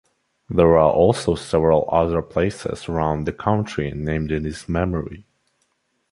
[0.49, 5.27] There are also several other places around the country named in his memory.